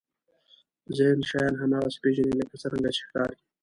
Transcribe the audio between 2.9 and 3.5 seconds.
چې ښکاري.